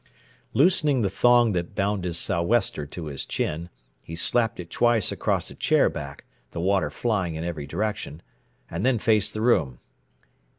Loosening 0.53 1.03
the 1.03 1.11
thong 1.11 1.51
that 1.51 1.75
bound 1.75 2.05
his 2.05 2.17
so'wester 2.17 2.87
to 2.87 3.05
his 3.05 3.23
chin, 3.23 3.69
he 4.01 4.15
slapped 4.15 4.59
it 4.59 4.71
twice 4.71 5.11
across 5.11 5.51
a 5.51 5.55
chair 5.55 5.89
back, 5.89 6.25
the 6.49 6.59
water 6.59 6.89
flying 6.89 7.35
in 7.35 7.43
every 7.43 7.67
direction, 7.67 8.23
and 8.67 8.83
then 8.83 8.97
faced 8.97 9.35
the 9.35 9.41
room. 9.41 9.79